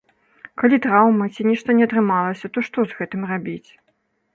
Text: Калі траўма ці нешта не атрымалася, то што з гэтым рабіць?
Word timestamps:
Калі 0.61 0.79
траўма 0.85 1.29
ці 1.35 1.47
нешта 1.49 1.69
не 1.83 1.91
атрымалася, 1.91 2.45
то 2.57 2.67
што 2.71 2.79
з 2.91 3.03
гэтым 3.03 3.21
рабіць? 3.35 3.69